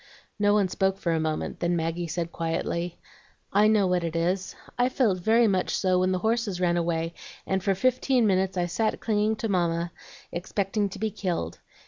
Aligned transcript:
No 0.39 0.55
one 0.55 0.67
spoke 0.67 0.97
for 0.97 1.11
a 1.11 1.19
moment, 1.19 1.59
then 1.59 1.75
Maggie 1.75 2.07
said 2.07 2.31
quietly, 2.31 2.97
"I 3.53 3.67
know 3.67 3.85
what 3.85 4.03
it 4.03 4.15
is. 4.15 4.55
I 4.75 4.89
felt 4.89 5.19
very 5.19 5.47
much 5.47 5.75
so 5.75 5.99
when 5.99 6.11
the 6.11 6.17
horses 6.25 6.59
ran 6.59 6.75
away, 6.75 7.13
and 7.45 7.63
for 7.63 7.75
fifteen 7.75 8.25
minutes 8.25 8.57
I 8.57 8.65
sat 8.65 8.99
clinging 8.99 9.35
to 9.35 9.47
Mamma, 9.47 9.91
expecting 10.31 10.89
to 10.89 10.97
be 10.97 11.11
killed. 11.11 11.59